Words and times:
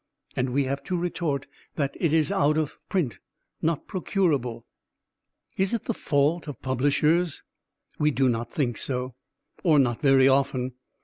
And 0.35 0.49
we 0.49 0.63
have 0.63 0.81
to 0.85 0.97
retort 0.97 1.45
that 1.75 1.95
it 1.99 2.11
is 2.11 2.31
out 2.31 2.57
of 2.57 2.79
print, 2.89 3.19
not 3.61 3.85
procurable. 3.87 4.65
Is 5.57 5.75
it 5.75 5.83
the 5.83 5.93
fault 5.93 6.47
of 6.47 6.59
publishers? 6.59 7.43
We 7.99 8.09
do 8.09 8.27
not 8.27 8.51
think 8.51 8.77
so 8.77 9.13
or 9.61 9.77
not 9.77 10.01
very 10.01 10.27
often. 10.27 10.71